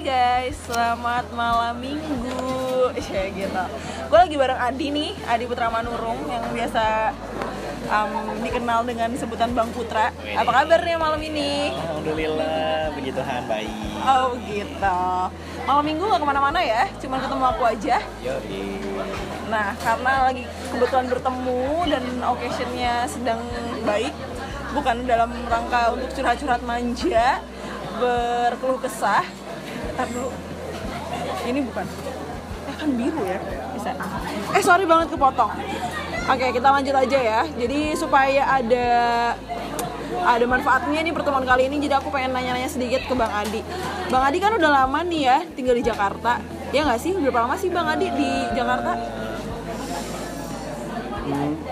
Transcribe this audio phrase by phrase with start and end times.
[0.00, 0.08] Hai
[0.48, 2.88] guys, selamat malam minggu.
[3.12, 3.64] Ya gitu.
[4.08, 7.12] Gue lagi bareng Adi nih, Adi Putra Manurung Yang biasa
[7.84, 10.08] um, dikenal dengan sebutan Bang Putra.
[10.40, 11.76] Apa kabar nih malam ini?
[11.76, 13.72] Alhamdulillah, puji Tuhan baik.
[14.00, 15.00] Oh gitu.
[15.68, 17.96] Malam minggu gak ke mana-mana ya, cuma ketemu aku aja.
[18.24, 18.80] Yoi.
[19.52, 23.44] Nah, karena lagi kebetulan bertemu dan occasionnya sedang
[23.84, 24.16] baik
[24.72, 27.44] Bukan dalam rangka untuk curhat-curhat manja
[28.00, 29.39] Berkeluh kesah
[29.94, 30.30] Ntar dulu.
[31.46, 31.86] Ini bukan.
[32.70, 33.38] Eh kan biru ya?
[33.74, 33.90] Bisa.
[34.54, 35.52] Eh sorry banget kepotong.
[36.30, 37.40] Oke kita lanjut aja ya.
[37.46, 38.86] Jadi supaya ada
[40.20, 43.62] ada manfaatnya nih pertemuan kali ini jadi aku pengen nanya-nanya sedikit ke Bang Adi.
[44.10, 46.38] Bang Adi kan udah lama nih ya tinggal di Jakarta.
[46.70, 47.14] Ya nggak sih?
[47.18, 48.94] Berapa lama sih Bang Adi di Jakarta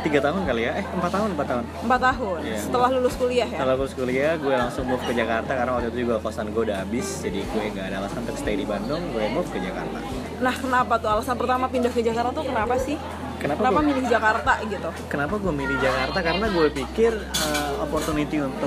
[0.01, 0.73] tiga tahun kali ya?
[0.75, 1.65] Eh, empat tahun, empat tahun.
[1.81, 2.59] empat tahun Iya.
[2.61, 5.99] setelah lulus kuliah ya Kalau lulus kuliah, gue langsung move ke Jakarta karena waktu itu
[6.03, 9.25] juga kosan gue udah habis, jadi gue nggak ada alasan untuk stay di Bandung, gue
[9.29, 9.99] move ke Jakarta.
[10.39, 12.99] nah kenapa tuh alasan pertama pindah ke Jakarta tuh kenapa sih
[13.39, 16.19] Kenapa kenapa gua- milih Jakarta gitu Kenapa gue milih Jakarta?
[16.21, 18.67] Karena gue pikir uh, opportunity untuk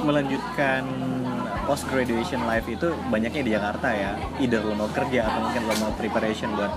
[0.00, 0.82] melanjutkan
[1.66, 4.14] post graduation life itu banyaknya di Jakarta ya.
[4.38, 6.72] Either lo mau kerja atau mungkin lo mau preparation buat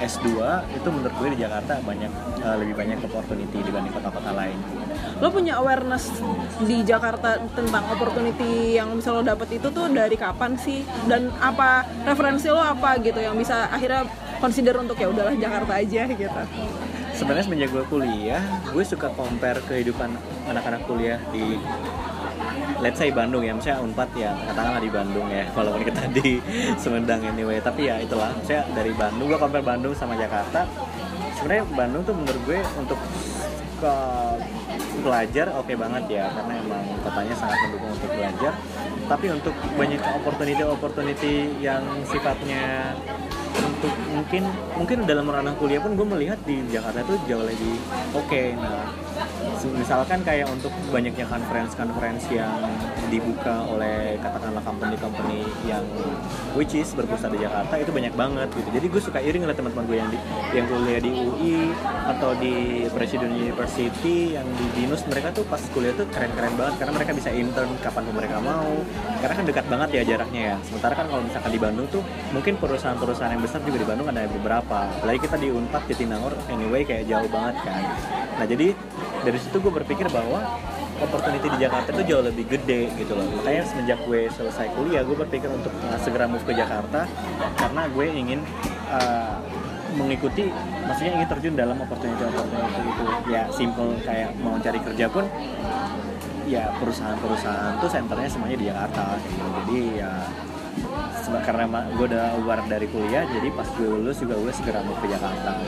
[0.00, 0.28] S2
[0.72, 2.08] itu menurut gue di Jakarta banyak
[2.40, 4.56] uh, lebih banyak opportunity dibanding kota-kota lain.
[5.20, 6.08] lo punya awareness
[6.64, 11.84] di Jakarta tentang opportunity yang bisa lo dapet itu tuh dari kapan sih dan apa
[12.08, 14.08] referensi lo apa gitu yang bisa akhirnya
[14.40, 16.40] consider untuk ya udahlah Jakarta aja gitu
[17.20, 18.40] Sebenarnya semenjak gue kuliah,
[18.72, 20.08] gue suka compare kehidupan
[20.48, 21.60] anak-anak kuliah di
[22.80, 26.40] let's say Bandung ya, misalnya Unpad ya, katakanlah di Bandung ya, walaupun kita di
[26.80, 30.64] Sumedang anyway, tapi ya itulah, saya dari Bandung, gue compare Bandung sama Jakarta,
[31.38, 32.98] sebenarnya Bandung tuh menurut gue untuk
[33.80, 33.94] ke
[35.00, 38.52] belajar oke banget ya, karena emang kotanya sangat mendukung untuk belajar,
[39.08, 42.92] tapi untuk banyak opportunity opportunity yang sifatnya
[43.80, 44.44] untuk mungkin
[44.76, 47.80] mungkin dalam ranah kuliah pun gue melihat di Jakarta itu jauh lebih
[48.12, 48.42] oke.
[48.60, 49.09] Nah se-
[49.76, 52.52] misalkan kayak untuk banyaknya conference conference yang
[53.10, 55.82] dibuka oleh katakanlah company-company yang
[56.54, 58.68] which is berpusat di Jakarta itu banyak banget gitu.
[58.70, 60.18] Jadi gue suka iri ngeliat teman-teman gue yang di
[60.54, 61.58] yang kuliah di UI
[62.06, 66.92] atau di Presiden University yang di Binus mereka tuh pas kuliah tuh keren-keren banget karena
[66.94, 68.72] mereka bisa intern kapan pun mereka mau.
[69.20, 70.56] Karena kan dekat banget ya jaraknya ya.
[70.64, 74.24] Sementara kan kalau misalkan di Bandung tuh mungkin perusahaan-perusahaan yang besar juga di Bandung ada
[74.30, 74.86] beberapa.
[75.02, 77.82] Apalagi kita di Unpad di Tinangor anyway kayak jauh banget kan.
[78.38, 78.72] Nah jadi
[79.24, 80.60] dari situ gue berpikir bahwa
[81.00, 83.24] opportunity di Jakarta itu jauh lebih gede gitu loh.
[83.40, 87.08] Makanya semenjak gue selesai kuliah gue berpikir untuk uh, segera move ke Jakarta
[87.56, 88.40] karena gue ingin
[88.92, 89.40] uh,
[89.96, 90.46] mengikuti
[90.86, 95.26] maksudnya ingin terjun dalam opportunity opportunity itu ya simple kayak mau cari kerja pun
[96.46, 99.46] ya perusahaan-perusahaan tuh senternya semuanya di Jakarta gitu.
[99.66, 100.12] jadi ya
[101.38, 105.06] karena gue udah keluar dari kuliah jadi pas gue lulus juga gue segera mau ke
[105.06, 105.62] Jakarta.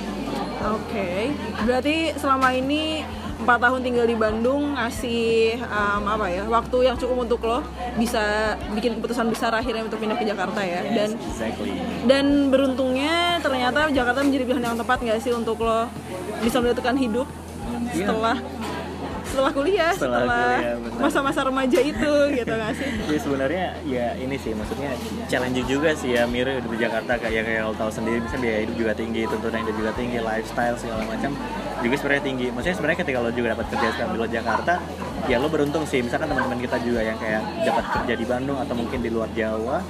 [0.75, 3.07] Oke, berarti selama ini
[3.43, 7.61] empat tahun tinggal di Bandung ngasih um, apa ya waktu yang cukup untuk lo
[7.99, 10.81] bisa bikin keputusan besar akhirnya untuk pindah ke Jakarta ya.
[10.87, 11.75] Dan exactly.
[12.07, 15.91] dan beruntungnya ternyata Jakarta menjadi pilihan yang tepat nggak sih untuk lo
[16.41, 17.27] bisa menentukan hidup
[17.93, 18.09] Iya.
[18.09, 18.37] setelah
[19.23, 22.89] setelah kuliah Setelah masa-masa remaja itu gitu nggak sih?
[23.09, 24.93] Ya sebenarnya ya ini sih maksudnya
[25.25, 28.65] challenging juga sih ya Miro hidup di Jakarta kayak kayak lo tahu sendiri bisa biaya
[28.65, 31.33] hidup juga tinggi tuntutan hidup juga tinggi lifestyle segala macam
[31.83, 32.47] juga sebenarnya tinggi.
[32.55, 34.75] Maksudnya sebenarnya ketika lo juga dapat kerja sekarang di luar Jakarta
[35.27, 36.01] ya lo beruntung sih.
[36.03, 39.83] Misalkan teman-teman kita juga yang kayak dapat kerja di Bandung atau mungkin di luar Jawa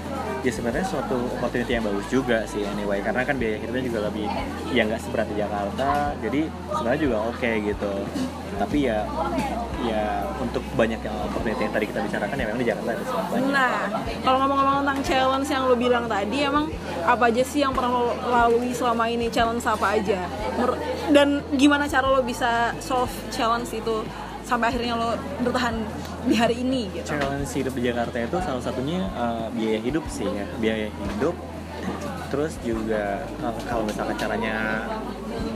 [0.42, 2.98] ya sebenarnya suatu opportunity yang bagus juga sih anyway.
[3.04, 4.26] Karena kan biaya hidupnya juga lebih
[4.74, 5.90] ya nggak seberat di Jakarta.
[6.18, 6.40] Jadi
[6.72, 7.92] sebenarnya juga oke gitu.
[8.52, 8.98] Tapi ya
[9.82, 13.40] ya untuk banyak yang opportunity yang tadi kita bicarakan ya memang di Jakarta ada sangat
[13.50, 13.74] Nah,
[14.22, 16.66] kalau ngomong-ngomong tentang challenge yang lo bilang tadi, emang
[17.02, 19.26] apa aja sih yang pernah lo lalui selama ini?
[19.26, 20.20] Challenge apa aja?
[21.12, 24.00] Dan gimana cara lo bisa solve challenge itu
[24.42, 25.14] sampai akhirnya lo
[25.46, 25.76] bertahan
[26.26, 27.14] di hari ini gitu?
[27.14, 31.34] challenge hidup di Jakarta itu salah satunya uh, biaya hidup sih ya biaya hidup
[32.28, 34.86] terus juga uh, kalau misalkan caranya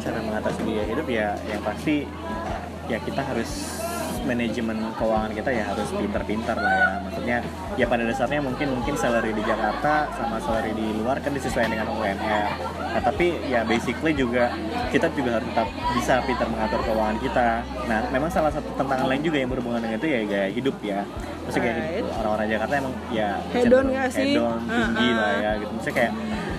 [0.03, 2.07] cara mengatasi biaya hidup ya yang pasti
[2.87, 3.76] ya kita harus
[4.27, 6.89] manajemen keuangan kita ya harus pintar-pintar lah ya.
[7.01, 7.37] Maksudnya
[7.75, 11.89] ya pada dasarnya mungkin mungkin salary di Jakarta sama salary di luar kan disesuaikan dengan
[11.91, 12.49] UMR
[12.97, 14.49] nah tapi ya basically juga
[14.89, 17.49] kita juga harus tetap bisa pintar mengatur keuangan kita.
[17.85, 21.01] Nah memang salah satu tantangan lain juga yang berhubungan dengan itu ya gaya hidup ya.
[21.45, 24.33] Maksudnya kayak orang-orang Jakarta emang ya Hedon nggak sih?
[24.35, 25.21] hedon tinggi Uh-uh.
[25.21, 25.71] lah ya gitu.
[25.77, 26.13] Maksudnya kayak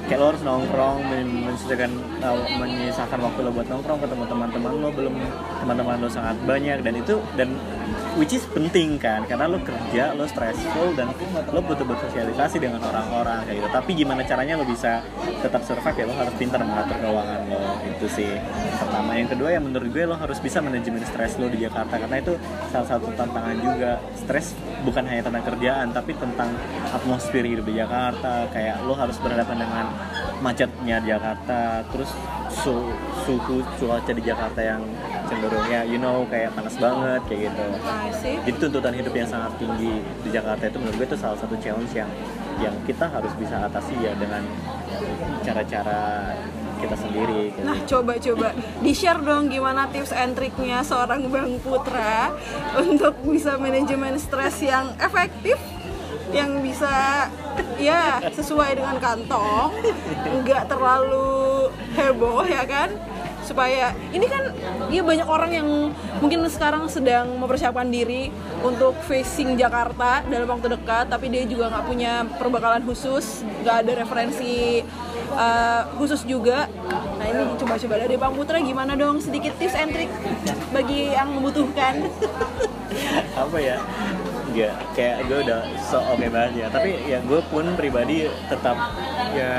[0.08, 1.92] kayak lo harus nongkrong men- menyisihkan
[2.22, 5.16] uh, menyisakan waktu lo buat nongkrong ketemu teman-teman lo belum
[5.64, 6.82] teman-teman lo sangat banyak.
[6.82, 7.50] Dan itu dan
[8.18, 11.14] which is penting kan karena lo kerja lo stressful dan
[11.54, 13.70] lo butuh bersosialisasi dengan orang-orang kayak gitu.
[13.70, 15.06] Tapi gimana caranya lo bisa
[15.42, 16.06] tetap survive ya?
[16.10, 18.32] Lo harus pintar mengatur keuangan lo itu sih.
[18.82, 19.14] Pertama.
[19.18, 22.34] Yang kedua yang menurut gue lo harus bisa manajemen stres lo di Jakarta karena itu
[22.74, 24.02] salah satu tantangan juga.
[24.18, 26.50] Stres bukan hanya tentang kerjaan tapi tentang
[26.94, 28.50] atmosfer hidup di Jakarta.
[28.50, 29.86] Kayak lo harus berhadapan dengan
[30.40, 32.12] macetnya di Jakarta terus
[32.52, 32.94] su
[33.26, 34.82] suhu cuaca di Jakarta yang
[35.28, 38.36] cenderung ya you know kayak panas banget kayak gitu I see.
[38.48, 41.92] jadi tuntutan hidup yang sangat tinggi di Jakarta itu menurut gue itu salah satu challenge
[41.92, 42.10] yang
[42.58, 44.42] yang kita harus bisa atasi ya dengan
[45.46, 46.34] cara-cara
[46.78, 47.66] kita sendiri gitu.
[47.66, 48.48] Nah, coba-coba
[48.86, 52.34] di-share dong gimana tips and triknya seorang Bang Putra
[52.78, 55.58] untuk bisa manajemen stres yang efektif
[56.30, 57.26] yang bisa
[57.80, 59.72] ya sesuai dengan kantong,
[60.44, 62.90] nggak terlalu heboh ya kan?
[63.48, 64.52] supaya ini kan
[64.92, 65.70] dia banyak orang yang
[66.20, 68.28] mungkin sekarang sedang mempersiapkan diri
[68.60, 73.92] untuk facing Jakarta dalam waktu dekat tapi dia juga nggak punya perbekalan khusus nggak ada
[74.04, 74.84] referensi
[75.32, 76.68] uh, khusus juga.
[77.18, 79.24] Nah ini coba-coba dari Bang Putra gimana dong?
[79.24, 80.12] Sedikit tips and trick
[80.76, 82.04] bagi yang membutuhkan.
[83.48, 83.80] Apa ya
[84.58, 86.68] Enggak, kayak gue udah so oke okay banget ya.
[86.74, 88.74] Tapi ya gue pun pribadi tetap
[89.38, 89.54] ya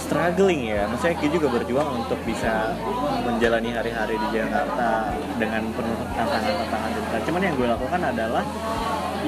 [0.00, 0.88] struggling ya.
[0.88, 2.72] Maksudnya kita juga berjuang untuk bisa
[3.28, 8.44] menjalani hari-hari di Jakarta dengan penuh tantangan-tantangan dan cuman yang gue lakukan adalah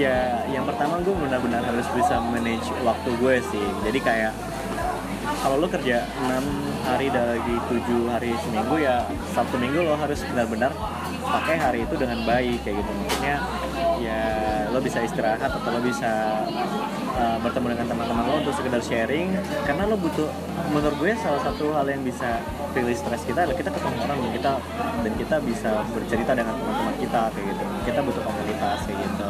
[0.00, 3.66] ya yang pertama gue benar-benar harus bisa manage waktu gue sih.
[3.84, 4.32] Jadi kayak
[5.44, 9.04] kalau lo kerja 6 hari dari 7 hari seminggu ya
[9.36, 10.72] Sabtu minggu lo harus benar-benar
[11.28, 12.90] pakai hari itu dengan baik kayak gitu.
[12.96, 13.36] Maksudnya
[13.98, 14.20] ya
[14.70, 16.44] lo bisa istirahat atau lo bisa
[17.18, 19.34] uh, bertemu dengan teman-teman lo untuk sekedar sharing.
[19.66, 20.28] Karena lo butuh
[20.70, 22.40] menurut gue salah satu hal yang bisa
[22.76, 24.52] release stress kita adalah kita ketemu orang dan kita
[25.02, 27.64] dan kita bisa bercerita dengan teman-teman kita kayak gitu.
[27.88, 29.28] Kita butuh komunitas kayak gitu.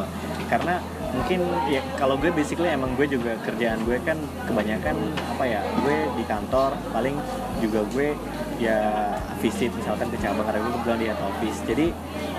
[0.49, 0.75] Karena
[1.09, 1.39] mungkin
[1.69, 4.95] ya kalau gue basically emang gue juga kerjaan gue kan kebanyakan
[5.35, 7.17] apa ya gue di kantor paling
[7.59, 8.15] juga gue
[8.59, 8.79] ya
[9.39, 11.59] visit misalkan ke cabang karena gue kebetulan di head office.
[11.63, 11.85] Jadi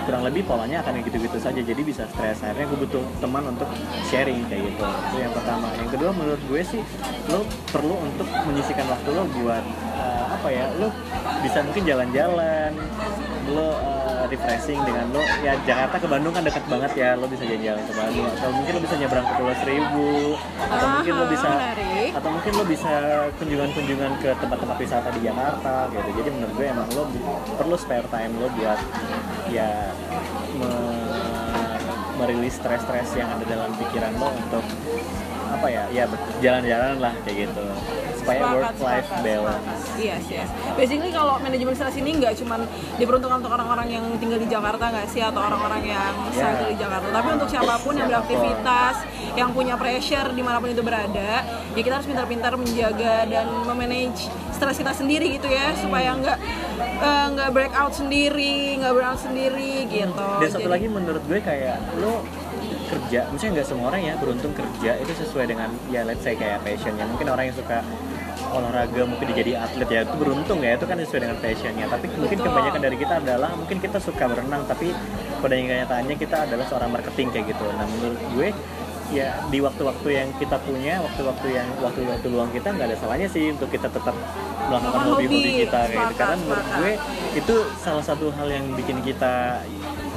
[0.05, 1.61] kurang lebih polanya akan kayak gitu-gitu saja.
[1.61, 2.41] Jadi bisa stres.
[2.45, 3.69] Akhirnya gue butuh teman untuk
[4.09, 4.85] sharing kayak gitu.
[4.85, 5.67] Itu yang pertama.
[5.81, 6.81] Yang kedua menurut gue sih
[7.29, 7.41] lo
[7.73, 9.65] perlu untuk menyisikan waktu lo buat
[10.41, 10.89] apa ya lo
[11.45, 12.73] bisa mungkin jalan-jalan
[13.53, 17.45] lo uh, refreshing dengan lo ya Jakarta ke Bandung kan dekat banget ya lo bisa
[17.45, 18.25] jalan-jalan ke Bandung.
[18.25, 20.09] Atau mungkin lo bisa nyebrang ke Pulau Seribu.
[20.65, 22.09] Atau mungkin lo bisa menarik.
[22.17, 22.93] atau mungkin lo bisa
[23.37, 26.09] kunjungan-kunjungan ke tempat-tempat wisata di Jakarta gitu.
[26.09, 27.03] Jadi menurut gue emang lo
[27.61, 28.79] perlu spare time lo buat
[29.53, 29.69] ya
[30.57, 31.81] me-
[32.17, 34.65] merilis stres-stres yang ada dalam pikiran lo untuk
[35.51, 36.03] apa ya ya
[36.39, 37.63] jalan-jalan lah kayak gitu
[38.17, 39.97] supaya Sepakat, work life sepakat, balance sepakat.
[39.97, 40.47] Yes, yes.
[40.75, 42.55] Basically kalau manajemen stres ini nggak cuma
[42.95, 46.37] diperuntukkan untuk orang-orang yang tinggal di Jakarta nggak sih atau orang-orang yang Ya.
[46.37, 48.95] struggle di Jakarta, tapi untuk siapa pun yang beraktivitas,
[49.33, 51.31] yang punya pressure di mana pun itu berada,
[51.73, 56.37] ya kita harus pintar-pintar menjaga dan memanage stres kita sendiri gitu ya, supaya nggak
[57.01, 60.27] eh, nggak break out sendiri, nggak burn out sendiri gitu.
[60.37, 62.21] dan satu Jadi- lagi menurut gue kayak lo
[62.91, 66.59] kerja, maksudnya nggak semua orang ya beruntung kerja itu sesuai dengan ya let's say kayak
[66.61, 67.07] passionnya.
[67.07, 67.79] Mungkin orang yang suka
[68.51, 71.85] olahraga mungkin jadi atlet ya itu beruntung ya itu kan sesuai dengan passionnya.
[71.87, 72.47] Tapi mungkin Betul.
[72.51, 74.91] kebanyakan dari kita adalah mungkin kita suka berenang tapi
[75.39, 77.65] pada kenyataannya kita adalah seorang marketing kayak gitu.
[77.71, 78.49] Nah menurut gue
[79.11, 83.51] ya di waktu-waktu yang kita punya, waktu-waktu yang waktu-waktu luang kita nggak ada salahnya sih
[83.51, 84.15] untuk kita tetap
[84.71, 85.61] melakukan hobi-hobi hobi.
[85.67, 86.15] kita kayak gitu.
[86.15, 86.91] Karena menurut gue
[87.35, 89.59] itu salah satu hal yang bikin kita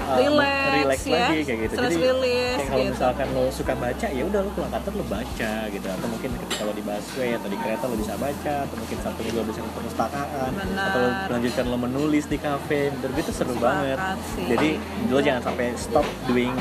[0.05, 1.13] uh, Relax, relax ya.
[1.17, 1.75] lagi kayak gitu.
[1.75, 2.93] Stress Jadi release, kayak kalau gitu.
[2.93, 6.63] misalkan lo suka baca ya udah lo pulang kantor lo baca gitu atau mungkin ketika
[6.63, 9.61] lo di busway atau di kereta lo bisa baca atau mungkin satu minggu lo bisa
[9.61, 13.99] ke perpustakaan atau lo melanjutkan lo menulis di kafe menurut gue itu seru Sepakat banget.
[14.31, 14.45] sih.
[14.47, 14.69] Jadi
[15.07, 16.53] lo jangan sampai stop doing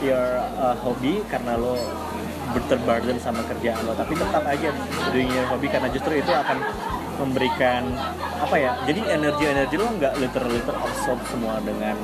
[0.00, 0.26] your
[0.56, 1.76] uh, hobby karena lo
[2.46, 4.70] berterburden sama kerjaan lo tapi tetap aja
[5.10, 6.56] doing your hobby karena justru itu akan
[7.16, 7.82] memberikan
[8.36, 10.52] apa ya jadi energi energi lo nggak literal
[10.84, 11.96] absorb semua dengan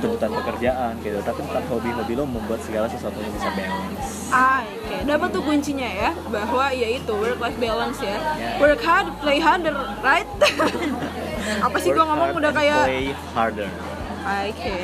[0.00, 5.10] tuntutan pekerjaan gitu tapi tetap hobi-hobi lo membuat segala sesuatunya bisa balance Ah, oke.
[5.10, 8.14] Dapat tuh kuncinya ya, bahwa yaitu work life balance ya.
[8.38, 8.62] Ya.
[8.62, 9.74] Work hard, play harder,
[10.06, 10.28] right?
[11.66, 13.70] Apa sih gua Work ngomong udah kayak play harder
[14.20, 14.78] Oke.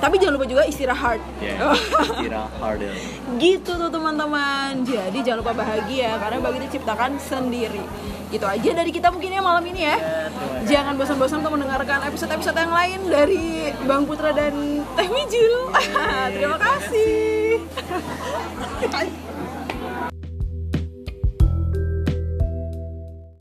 [0.00, 1.20] Tapi jangan lupa juga istirahat.
[1.44, 2.92] ya istirahat harder
[3.38, 4.82] gitu tuh teman-teman.
[4.82, 7.84] Jadi jangan lupa bahagia karena bahagia diciptakan sendiri.
[8.30, 9.96] Gitu aja dari kita mungkin ya malam ini ya.
[9.96, 10.26] Ya.
[10.66, 15.70] Jangan bosan-bosan untuk mendengarkan episode-episode yang lain dari Bang Putra dan Teh Mijul.
[16.34, 17.60] terima kasih.